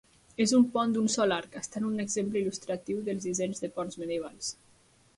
[0.45, 4.55] És un pont d'un sol arc, estant un exemple il·lustratiu dels dissenys de ponts medievals.